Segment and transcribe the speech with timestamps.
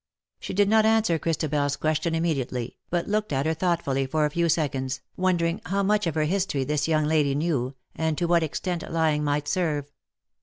[0.39, 4.31] She did not answer Christabe?s question immediately, but looked at her thought fully for a
[4.31, 8.41] few seconds, wondering how much of her history this young lady knew, and to what
[8.41, 9.91] extent lying might serve.